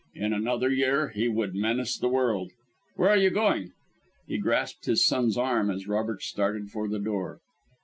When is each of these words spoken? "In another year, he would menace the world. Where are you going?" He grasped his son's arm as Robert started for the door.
"In 0.15 0.33
another 0.33 0.71
year, 0.71 1.09
he 1.09 1.27
would 1.27 1.53
menace 1.53 1.95
the 1.95 2.07
world. 2.09 2.53
Where 2.95 3.11
are 3.11 3.17
you 3.17 3.29
going?" 3.29 3.73
He 4.27 4.39
grasped 4.39 4.85
his 4.85 5.05
son's 5.05 5.37
arm 5.37 5.69
as 5.69 5.87
Robert 5.87 6.23
started 6.23 6.71
for 6.71 6.87
the 6.87 6.97
door. 6.97 7.39